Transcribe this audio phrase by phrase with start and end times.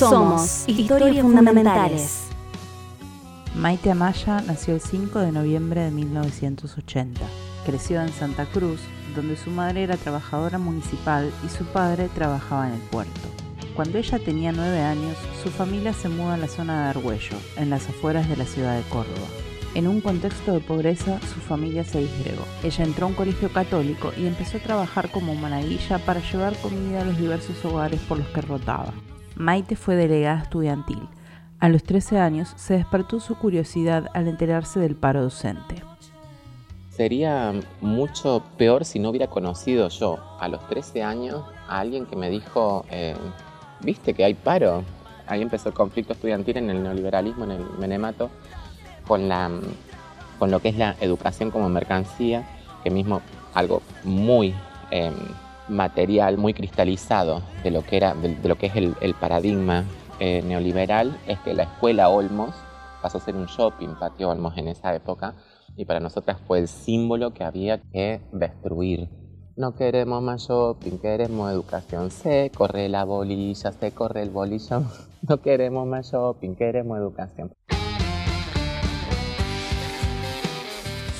[0.00, 2.28] Somos Historias Fundamentales.
[3.54, 7.20] Maite Amaya nació el 5 de noviembre de 1980.
[7.66, 8.80] Creció en Santa Cruz,
[9.14, 13.20] donde su madre era trabajadora municipal y su padre trabajaba en el puerto.
[13.76, 17.68] Cuando ella tenía nueve años, su familia se muda a la zona de Argüello, en
[17.68, 19.28] las afueras de la ciudad de Córdoba.
[19.74, 22.44] En un contexto de pobreza, su familia se disgregó.
[22.64, 27.02] Ella entró a un colegio católico y empezó a trabajar como monaguilla para llevar comida
[27.02, 28.94] a los diversos hogares por los que rotaba.
[29.36, 31.08] Maite fue delegada estudiantil.
[31.58, 35.82] A los 13 años se despertó su curiosidad al enterarse del paro docente.
[36.90, 42.16] Sería mucho peor si no hubiera conocido yo a los 13 años a alguien que
[42.16, 43.14] me dijo, eh,
[43.80, 44.84] viste que hay paro.
[45.26, 48.30] Ahí empezó el conflicto estudiantil en el neoliberalismo, en el menemato,
[49.06, 52.46] con, lo que es la educación como mercancía,
[52.82, 53.20] que mismo
[53.54, 54.54] algo muy
[54.90, 55.14] em,
[55.70, 59.84] material, muy cristalizado de lo que, era, de, lo que es el, paradigma
[60.18, 62.54] eh, neoliberal, es que la escuela Olmos
[63.00, 65.34] pasó a ser un shopping, patio Olmos en esa época,
[65.76, 69.08] y para nosotras fue el símbolo que había que destruir.
[69.56, 72.10] No queremos más shopping, queremos educación.
[72.10, 74.82] Se corre la bolilla, se corre el bolillo.
[75.28, 77.52] No queremos más shopping, queremos educación.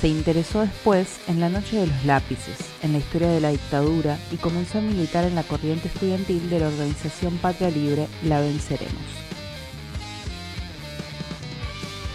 [0.00, 4.16] Se interesó después en la Noche de los Lápices, en la historia de la dictadura
[4.32, 8.94] y comenzó a militar en la corriente estudiantil de la organización Patria Libre La Venceremos.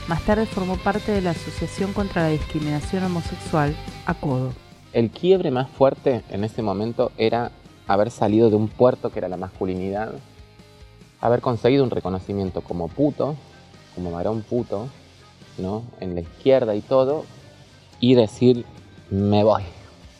[0.08, 3.76] Más tarde formó parte de la Asociación contra la Discriminación Homosexual,
[4.08, 4.54] ACODO.
[4.92, 7.52] El quiebre más fuerte en ese momento era
[7.88, 10.16] haber salido de un puerto que era la masculinidad,
[11.22, 13.36] haber conseguido un reconocimiento como puto,
[13.94, 14.88] como varón puto,
[15.60, 15.84] ¿no?
[16.00, 17.26] en la izquierda y todo,
[18.00, 18.66] y decir,
[19.10, 19.64] me voy,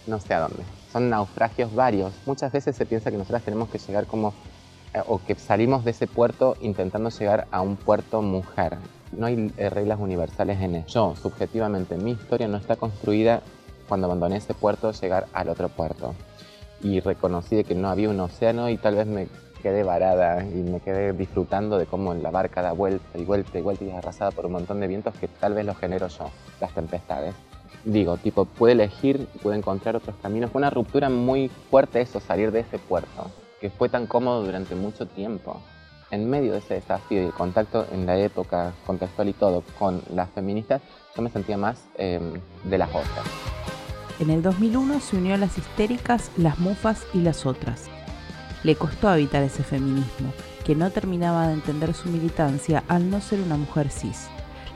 [0.08, 0.64] no sé a dónde.
[0.92, 2.14] Son naufragios varios.
[2.26, 4.34] Muchas veces se piensa que nosotras tenemos que llegar como,
[4.94, 8.78] eh, o que salimos de ese puerto intentando llegar a un puerto mujer.
[9.12, 10.88] No hay eh, reglas universales en eso.
[10.88, 13.42] Yo, subjetivamente, mi historia no está construida
[13.88, 16.16] cuando abandoné ese puerto, llegar al otro puerto.
[16.82, 19.28] Y reconocí que no había un océano y tal vez me
[19.62, 23.62] quedé varada y me quedé disfrutando de cómo la barca da vuelta y vuelta y
[23.62, 26.30] vuelta y es arrasada por un montón de vientos que tal vez los genero yo,
[26.62, 27.34] las tempestades
[27.86, 30.52] digo, tipo, puede elegir, puede encontrar otros caminos.
[30.52, 33.32] Fue una ruptura muy fuerte eso, salir de ese puerto,
[33.62, 35.62] que fue tan cómodo durante mucho tiempo.
[36.12, 40.02] En medio de ese desafío y el contacto en la época contextual y todo con
[40.14, 40.82] las feministas,
[41.16, 43.26] yo me sentía más em, de las otras.
[44.20, 47.86] En el 2001 se unió a las histéricas, las mufas y las otras.
[48.64, 50.32] Le costó habitar ese feminismo,
[50.64, 54.28] que no terminaba de entender su militancia al no ser una mujer cis.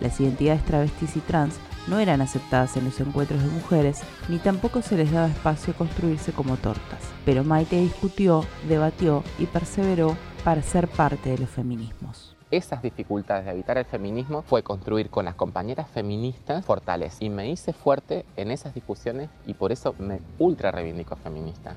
[0.02, 1.56] Las identidades travestis y trans
[1.90, 5.78] no eran aceptadas en los encuentros de mujeres, ni tampoco se les daba espacio a
[5.78, 7.00] construirse como tortas.
[7.26, 13.52] Pero Maite discutió, debatió y perseveró para ser parte de los feminismos esas dificultades de
[13.52, 17.18] evitar el feminismo fue construir con las compañeras feministas fortaleza.
[17.20, 21.76] Y me hice fuerte en esas discusiones y por eso me ultra reivindico feminista.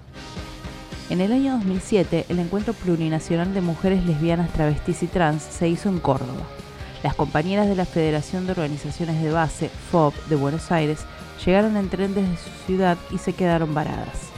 [1.11, 5.89] En el año 2007, el Encuentro Plurinacional de Mujeres Lesbianas, Travestis y Trans se hizo
[5.89, 6.47] en Córdoba.
[7.03, 11.01] Las compañeras de la Federación de Organizaciones de Base, FOB, de Buenos Aires,
[11.45, 14.31] llegaron en tren desde su ciudad y se quedaron varadas.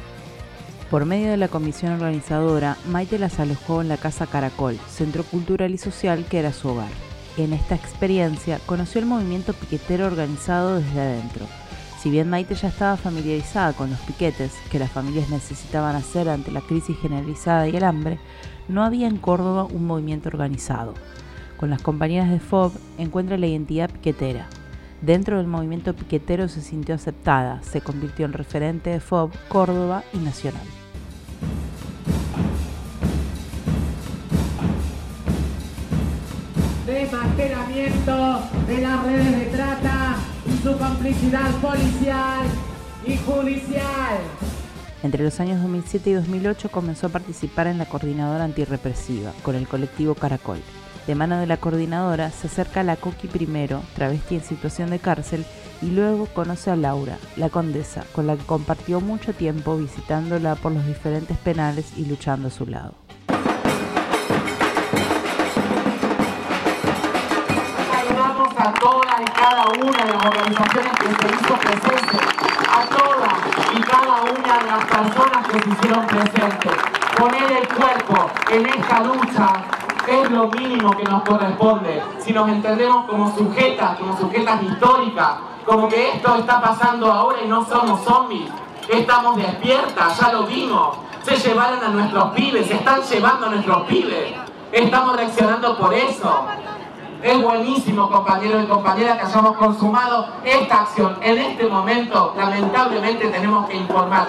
[0.91, 5.75] Por medio de la comisión organizadora, Maite las alojó en la Casa Caracol, centro cultural
[5.75, 6.89] y social que era su hogar.
[7.37, 11.47] En esta experiencia conoció el movimiento piquetero organizado desde adentro.
[12.01, 16.51] Si bien Maite ya estaba familiarizada con los piquetes que las familias necesitaban hacer ante
[16.51, 18.19] la crisis generalizada y el hambre,
[18.69, 20.95] no había en Córdoba un movimiento organizado
[21.57, 24.49] con las compañeras de FOB encuentra la identidad piquetera.
[25.01, 30.19] Dentro del movimiento piquetero se sintió aceptada, se convirtió en referente de FOB, Córdoba y
[30.19, 30.63] Nacional.
[36.87, 40.17] Desmantelamiento de las redes de trata
[40.47, 42.47] y su complicidad policial
[43.07, 44.19] y judicial.
[45.03, 49.69] Entre los años 2007 y 2008 comenzó a participar en la coordinadora antirrepresiva con el
[49.69, 50.61] colectivo Caracol.
[51.07, 54.99] De mano de la coordinadora se acerca a la Coqui primero, travesti en situación de
[54.99, 55.45] cárcel,
[55.83, 60.73] y luego conoce a Laura, la condesa, con la que compartió mucho tiempo visitándola por
[60.73, 62.95] los diferentes penales y luchando a su lado.
[67.93, 72.17] Saludamos a todas y cada una de las organizaciones que se hizo presente,
[72.73, 73.35] a todas
[73.77, 76.73] y cada una de las personas que se hicieron presentes.
[77.19, 82.03] Poner el cuerpo en esta lucha es lo mínimo que nos corresponde.
[82.19, 85.33] Si nos entendemos como sujetas, como sujetas históricas,
[85.65, 88.51] como que esto está pasando ahora y no somos zombies,
[88.89, 90.97] estamos despiertas, ya lo vimos.
[91.23, 94.35] Se llevaron a nuestros pibes, se están llevando a nuestros pibes.
[94.73, 96.45] Estamos reaccionando por eso.
[97.23, 101.17] Es buenísimo, compañeros y compañeras, que hayamos consumado esta acción.
[101.23, 104.27] En este momento, lamentablemente, tenemos que informar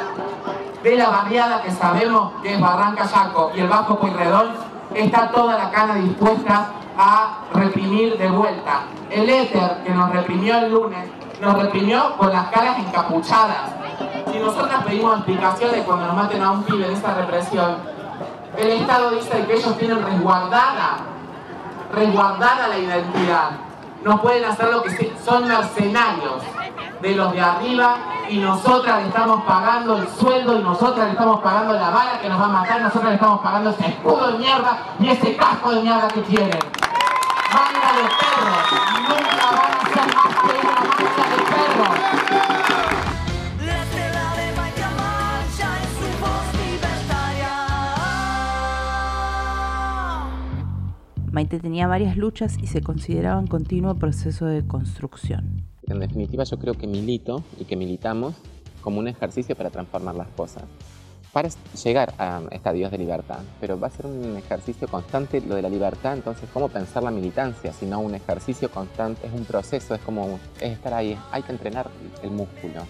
[0.81, 4.51] de la barriada que sabemos que es Barranca Yaco y el Bajo Pueyrredón,
[4.93, 8.83] está toda la cana dispuesta a reprimir de vuelta.
[9.09, 11.09] El éter que nos reprimió el lunes,
[11.41, 13.71] nos reprimió con las caras encapuchadas.
[14.31, 17.77] Si nosotras pedimos explicaciones cuando nos maten a un pibe de esa represión,
[18.57, 20.97] el Estado dice que ellos tienen resguardada,
[21.93, 23.49] resguardada la identidad.
[24.03, 26.41] No pueden hacer lo que son mercenarios
[27.05, 27.97] de los de arriba
[28.29, 32.27] y nosotras le estamos pagando el sueldo y nosotras le estamos pagando la bala que
[32.27, 35.69] nos va a matar, nosotras le estamos pagando ese escudo de mierda y ese casco
[35.71, 36.49] de mierda que tienen.
[37.53, 38.71] Banda de perros,
[39.07, 41.95] nunca van a ser más que una mancha de perros.
[51.31, 55.74] Maite tenía varias luchas y se consideraba en continuo proceso de construcción.
[55.95, 58.35] En definitiva, yo creo que milito y que militamos
[58.81, 60.63] como un ejercicio para transformar las cosas,
[61.31, 61.47] para
[61.81, 63.39] llegar a estadios de libertad.
[63.61, 67.11] Pero va a ser un ejercicio constante lo de la libertad, entonces, ¿cómo pensar la
[67.11, 67.71] militancia?
[67.71, 71.53] Si no un ejercicio constante, es un proceso, es como es estar ahí, hay que
[71.53, 71.89] entrenar
[72.21, 72.81] el músculo.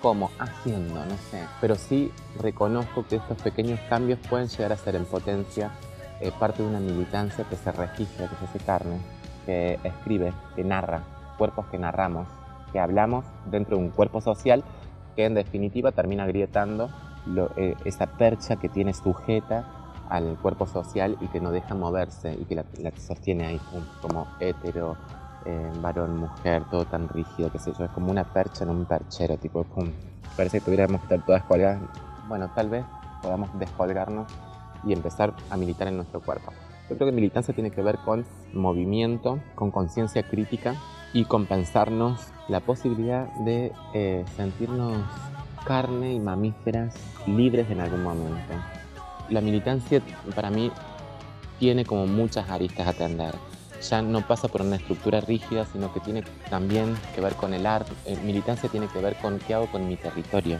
[0.00, 0.30] ¿Cómo?
[0.38, 1.42] Haciendo, no sé.
[1.60, 5.72] Pero sí reconozco que estos pequeños cambios pueden llegar a ser en potencia
[6.20, 8.98] eh, parte de una militancia que se registra, que se hace carne,
[9.44, 11.02] que escribe, que narra,
[11.36, 12.28] cuerpos que narramos,
[12.74, 14.64] que hablamos dentro de un cuerpo social
[15.14, 16.90] que en definitiva termina grietando
[17.56, 19.64] eh, esa percha que tiene sujeta
[20.08, 22.64] al cuerpo social y que no deja moverse y que la,
[22.98, 23.60] sostiene ahí
[24.02, 24.96] como hetero,
[25.44, 28.86] eh, varón, mujer, todo tan rígido, que sé yo, es como una percha en un
[28.86, 29.92] perchero, tipo, pum,
[30.36, 31.80] parece que tuviéramos que estar todas colgadas.
[32.26, 32.84] Bueno, tal vez
[33.22, 34.26] podamos descolgarnos
[34.82, 36.52] y empezar a militar en nuestro cuerpo.
[36.90, 40.74] Yo creo que militancia tiene que ver con movimiento, con conciencia crítica
[41.14, 44.98] y con pensarnos la posibilidad de eh, sentirnos
[45.64, 46.94] carne y mamíferas
[47.26, 48.52] libres en algún momento.
[49.30, 50.02] La militancia
[50.34, 50.70] para mí
[51.58, 53.34] tiene como muchas aristas a atender.
[53.88, 57.64] Ya no pasa por una estructura rígida, sino que tiene también que ver con el
[57.64, 57.92] arte.
[58.06, 60.58] Eh, militancia tiene que ver con qué hago con mi territorio.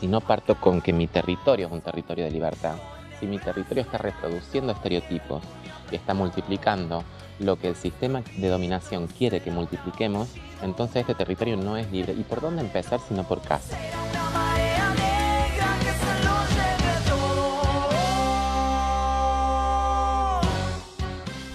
[0.00, 2.76] Si no parto con que mi territorio es un territorio de libertad,
[3.18, 5.42] si mi territorio está reproduciendo estereotipos
[5.90, 7.04] y está multiplicando
[7.38, 10.28] lo que el sistema de dominación quiere que multipliquemos,
[10.62, 12.12] entonces este territorio no es libre.
[12.12, 13.76] ¿Y por dónde empezar si no por casa?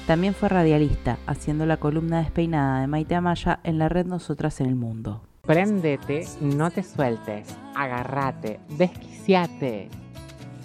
[0.08, 4.68] También fue radialista, haciendo la columna despeinada de Maite Amaya en la red Nosotras en
[4.68, 5.22] el Mundo.
[5.44, 9.90] Préndete, no te sueltes, agárrate, desquiciate.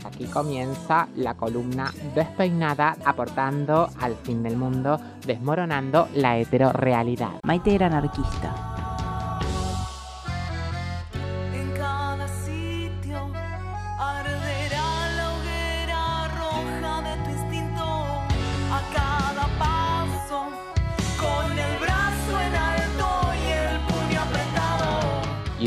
[0.06, 7.40] Aquí comienza la columna despeinada aportando al fin del mundo, desmoronando la heterorealidad.
[7.42, 8.65] Maite era anarquista.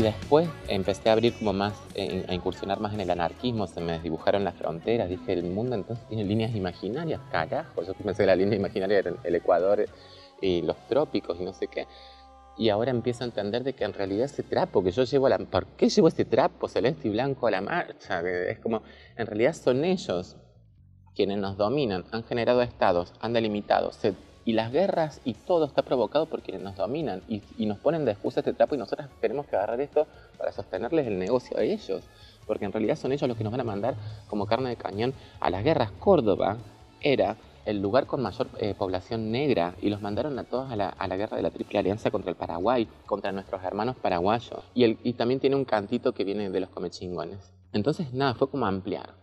[0.00, 3.82] Y después empecé a abrir como más, eh, a incursionar más en el anarquismo, se
[3.82, 8.26] me desdibujaron las fronteras, dije, el mundo entonces tiene líneas imaginarias, carajo, yo pensé que
[8.26, 9.84] la línea imaginaria era el Ecuador
[10.40, 11.86] y los trópicos y no sé qué.
[12.56, 15.28] Y ahora empiezo a entender de que en realidad ese trapo que yo llevo a
[15.28, 15.38] la...
[15.38, 18.22] ¿Por qué llevo ese trapo celeste y blanco a la marcha?
[18.22, 18.80] Es como,
[19.18, 20.38] en realidad son ellos
[21.14, 24.14] quienes nos dominan, han generado estados, han delimitado, se
[24.50, 28.10] y las guerras y todo está provocado por quienes nos dominan y, nos ponen de
[28.10, 32.02] excusa este trapo y nosotros tenemos que agarrar esto para sostenerles el negocio a ellos.
[32.48, 33.94] Porque en realidad son ellos los que nos van a mandar
[34.26, 35.92] como carne de cañón a las guerras.
[35.92, 36.56] Córdoba
[37.00, 41.16] era el lugar con mayor eh, población negra y los mandaron a todos a la,
[41.16, 44.64] guerra de la Triple Alianza contra el Paraguay, contra nuestros hermanos paraguayos.
[44.74, 47.52] Y, el, y también tiene un cantito que viene de los comechingones.
[47.72, 49.14] Entonces, nada, fue como ampliar.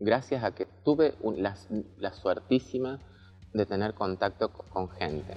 [0.00, 1.54] Gracias a que tuve la,
[1.98, 2.98] la suertísima
[3.56, 5.34] de tener contacto con gente.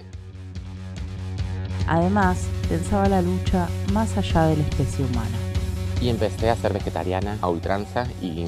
[1.88, 5.38] Además, pensaba la lucha más allá de la especie humana.
[6.02, 8.46] Y empecé a ser vegetariana a ultranza y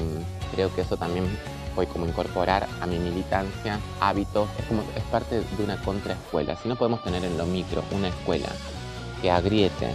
[0.54, 1.26] creo que eso también
[1.74, 4.48] fue como incorporar a mi militancia hábitos.
[4.58, 6.56] Es como es parte de una contraescuela.
[6.56, 8.48] Si no podemos tener en lo micro una escuela
[9.20, 9.94] que agriete,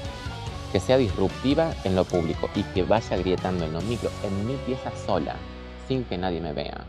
[0.72, 4.55] que sea disruptiva en lo público y que vaya agrietando en lo micro, en mi
[4.65, 5.36] pieza sola,
[5.88, 6.86] sin que nadie me vea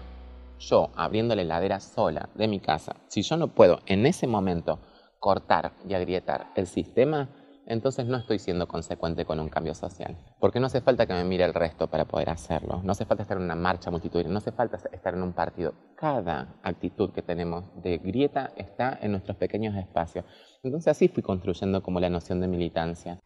[0.58, 4.78] yo abriendo la heladera sola de mi casa, si yo no puedo en ese momento
[5.18, 7.28] cortar y agrietar el sistema,
[7.66, 10.16] entonces no estoy siendo consecuente con un cambio social.
[10.40, 12.80] Porque no hace falta que me mire el resto para poder hacerlo.
[12.82, 15.74] No hace falta estar en una marcha multitudinaria, no hace falta estar en un partido.
[15.94, 20.24] cada actitud que tenemos de grieta está en nuestros pequeños espacios.
[20.62, 23.18] Entonces así fui construyendo como la noción de militancia.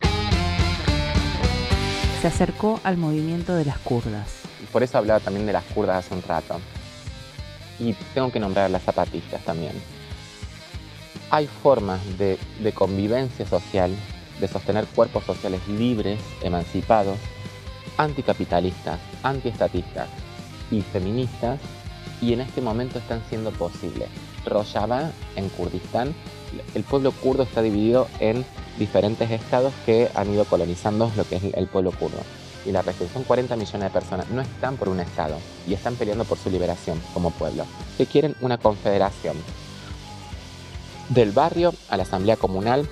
[2.20, 4.42] Se acercó al movimiento de las kurdas.
[4.72, 6.56] Por eso hablaba también de las kurdas hace un rato.
[7.82, 9.72] Y tengo que nombrar a las zapatistas también.
[11.30, 13.90] Hay formas de, de convivencia social,
[14.40, 17.18] de sostener cuerpos sociales libres, emancipados,
[17.96, 20.08] anticapitalistas, antiestatistas
[20.70, 21.58] y feministas,
[22.20, 24.08] y en este momento están siendo posibles.
[24.46, 26.14] Rojava, en Kurdistán,
[26.74, 28.44] el pueblo kurdo está dividido en
[28.78, 32.22] diferentes estados que han ido colonizando lo que es el pueblo kurdo.
[32.64, 36.24] Y la son 40 millones de personas, no están por un estado y están peleando
[36.24, 37.64] por su liberación como pueblo.
[37.98, 39.36] Que quieren una confederación
[41.08, 42.88] del barrio a la asamblea comunal,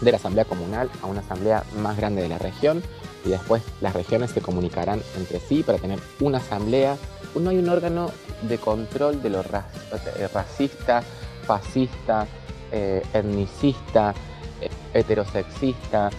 [0.00, 2.82] de la asamblea comunal a una asamblea más grande de la región
[3.24, 6.96] y después las regiones se comunicarán entre sí para tener una asamblea.
[7.34, 8.10] No hay un órgano
[8.42, 11.02] de control de lo eh, racista,
[11.46, 12.26] fascista,
[12.70, 14.14] eh, etnicista,
[14.60, 16.10] eh, heterosexista,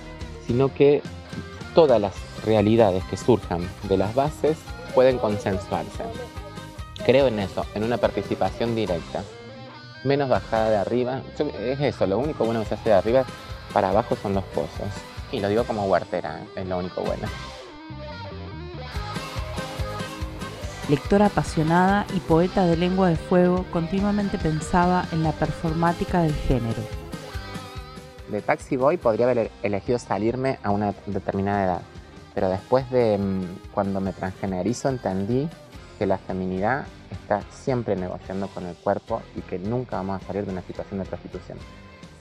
[0.45, 1.01] sino que
[1.75, 2.13] todas las
[2.45, 4.57] realidades que surjan de las bases
[4.95, 6.03] pueden consensuarse.
[7.05, 9.23] Creo en eso, en una participación directa.
[10.05, 11.21] Menos bajada de arriba.
[11.59, 13.25] Es eso, lo único bueno que se hace de arriba
[13.73, 14.87] para abajo son los pozos.
[15.31, 17.27] Y lo digo como huertera, es lo único bueno.
[20.87, 27.04] Lectora apasionada y poeta de lengua de fuego, continuamente pensaba en la performática del género.
[28.29, 31.81] De Taxi Boy podría haber elegido salirme a una determinada edad,
[32.33, 35.47] pero después de mm, cuando me transgenerizo entendí
[35.99, 40.45] que la feminidad está siempre negociando con el cuerpo y que nunca vamos a salir
[40.45, 41.57] de una situación de prostitución.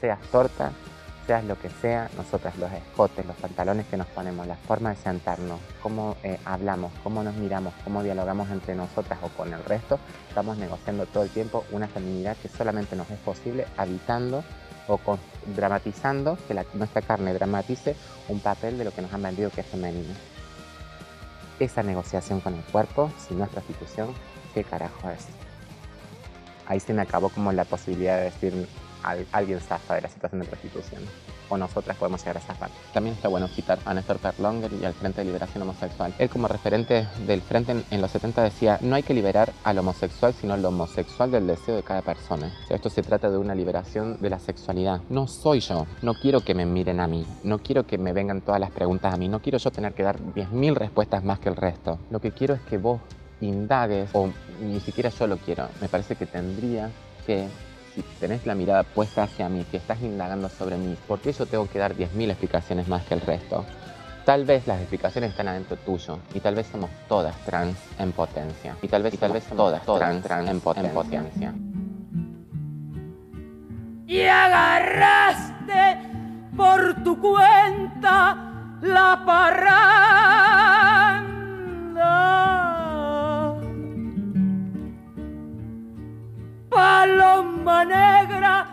[0.00, 0.72] Seas torta,
[1.26, 4.96] seas lo que sea, nosotras los escotes, los pantalones que nos ponemos, la forma de
[4.96, 9.98] sentarnos, cómo eh, hablamos, cómo nos miramos, cómo dialogamos entre nosotras o con el resto,
[10.28, 14.44] estamos negociando todo el tiempo una feminidad que solamente nos es posible habitando
[14.86, 15.00] o
[15.54, 17.96] dramatizando, que nuestra carne dramatice
[18.28, 20.14] un papel de lo que nos han vendido que es femenino.
[21.58, 24.12] Esa negociación con el cuerpo, si no es prostitución,
[24.52, 25.26] ¿qué carajo es?
[26.66, 28.68] Ahí se me acabó como la posibilidad de decir
[29.32, 31.02] alguien zafa de la situación de prostitución.
[31.50, 32.70] O nosotras podemos llegar a zafar.
[32.92, 36.14] También está bueno citar a Néstor Perlonger y al Frente de Liberación Homosexual.
[36.18, 40.32] Él como referente del Frente en, los 70 decía, no hay que liberar al homosexual,
[40.32, 42.50] sino al homosexual del deseo de cada persona.
[42.70, 45.02] esto se trata de una liberación de la sexualidad.
[45.10, 48.40] No soy yo, no quiero que me miren a mí, no quiero que me vengan
[48.40, 51.50] todas las preguntas a mí, no quiero yo tener que dar 10.000 respuestas más que
[51.50, 51.98] el resto.
[52.10, 53.00] Lo que quiero es que vos
[53.40, 54.30] indagues, o
[54.60, 56.90] ni siquiera yo lo quiero, me parece que tendría
[57.26, 57.48] que
[57.94, 61.46] si tenés la mirada puesta hacia mí, que estás indagando sobre mí, ¿por qué yo
[61.46, 63.64] tengo que dar 10.000 explicaciones más que el resto?
[64.24, 68.76] Tal vez las explicaciones están adentro tuyo y tal vez somos todas trans en potencia.
[68.80, 69.18] Y tal vez,
[69.54, 71.54] todas, trans, en, potencia.
[74.06, 75.98] Y agarraste
[76.56, 80.83] por tu cuenta la parranda.
[87.64, 88.66] Paloma negra,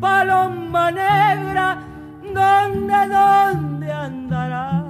[0.00, 1.82] paloma negra,
[2.22, 4.84] ¿dónde, dónde andará?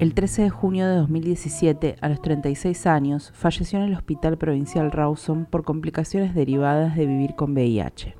[0.00, 4.90] El 13 de junio de 2017, a los 36 años, falleció en el Hospital Provincial
[4.90, 8.16] Rawson por complicaciones derivadas de vivir con VIH.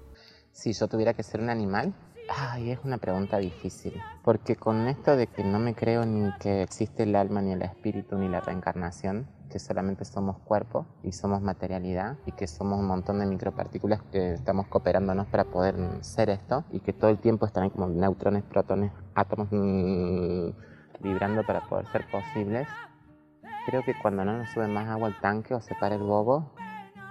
[0.52, 1.94] Si yo tuviera que ser un animal,
[2.28, 6.62] Ay, es una pregunta difícil, porque con esto de que no me creo ni que
[6.62, 11.40] existe el alma, ni el espíritu, ni la reencarnación, que solamente somos cuerpo y somos
[11.42, 16.64] materialidad y que somos un montón de micropartículas que estamos cooperándonos para poder ser esto
[16.70, 20.50] y que todo el tiempo están como neutrones, protones, átomos mm,
[21.00, 22.66] vibrando para poder ser posibles.
[23.66, 26.52] Creo que cuando no nos sube más agua al tanque o se para el bobo,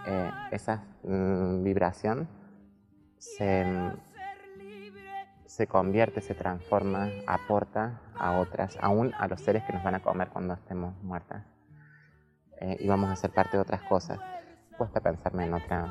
[0.06, 2.28] eh, esa mm, vibración
[3.18, 3.66] se,
[5.46, 10.02] se convierte, se transforma, aporta a otras, aún a los seres que nos van a
[10.02, 11.44] comer cuando estemos muertas.
[12.60, 14.20] Eh, y vamos a ser parte de otras cosas.
[14.78, 15.88] Cuesta pensarme en otra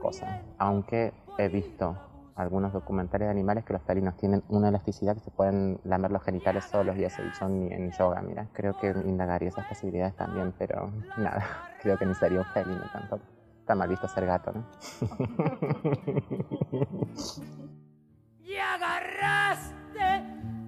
[0.00, 0.42] cosa.
[0.58, 1.96] Aunque he visto
[2.36, 6.22] algunos documentales de animales que los felinos tienen una elasticidad que se pueden lamer los
[6.22, 8.48] genitales solos y eso son en yoga, mira.
[8.52, 11.46] Creo que indagaría esas posibilidades también, pero nada,
[11.82, 13.22] creo que ni sería un felino tampoco.
[13.60, 14.64] Está mal visto ser gato, ¿no?
[18.44, 20.22] y agarraste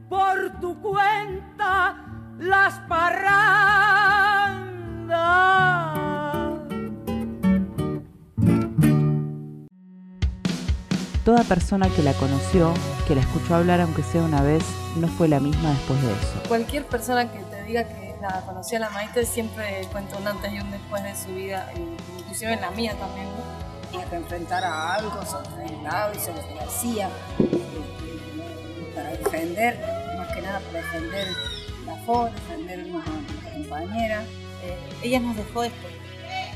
[0.08, 1.96] por tu cuenta
[2.38, 2.80] las
[11.24, 12.72] Toda persona que la conoció,
[13.06, 14.62] que la escuchó hablar aunque sea una vez,
[14.96, 16.42] no fue la misma después de eso.
[16.48, 20.50] Cualquier persona que te diga que nada, conocí a la Maite, siempre cuento un antes
[20.52, 23.26] y un después de su vida, y- inclusive en la mía también.
[23.26, 23.68] ¿no?
[23.90, 29.78] tenía que enfrentar a algo sobre el lado y sobre lo hacía eh, para defender,
[30.18, 31.26] más que nada para defender
[31.86, 34.22] la FOD, defender a nuestra compañera.
[34.62, 35.88] Eh, ella nos dejó esto,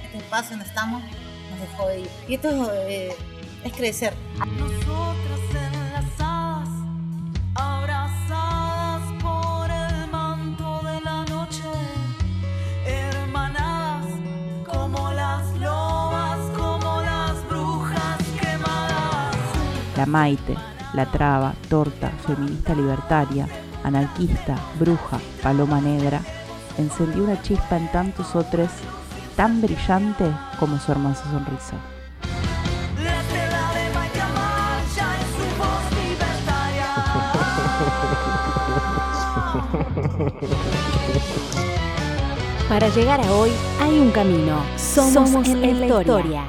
[0.04, 1.02] este espacio donde estamos,
[1.50, 2.08] nos dejó ir.
[2.28, 3.14] Y esto eh,
[3.64, 4.14] es crecer.
[4.38, 5.40] Nosotras
[5.72, 6.68] enlazadas,
[7.54, 11.62] abrazadas por el manto de la noche,
[12.86, 14.06] hermanadas
[14.66, 19.36] como las lobas, como las brujas quemadas.
[19.96, 20.56] La Maite,
[20.94, 23.46] la Traba, Torta, feminista libertaria,
[23.84, 26.20] anarquista, bruja, paloma negra,
[26.78, 28.70] encendió una chispa en tantos otros
[29.36, 30.24] tan brillante
[30.58, 31.76] como su hermosa sonrisa.
[33.02, 36.88] La estela de Maite marcha en su voz libertaria.
[42.68, 43.50] Para llegar a hoy
[43.80, 44.62] hay un camino.
[44.76, 46.44] Somos, en la historia.